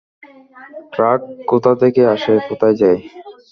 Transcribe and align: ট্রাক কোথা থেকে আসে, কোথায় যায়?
ট্রাক 0.93 1.19
কোথা 1.49 1.71
থেকে 1.81 2.01
আসে, 2.13 2.33
কোথায় 2.49 2.75
যায়? 2.81 2.99